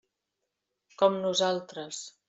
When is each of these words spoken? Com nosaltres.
Com 1.03 1.21
nosaltres. 1.27 2.05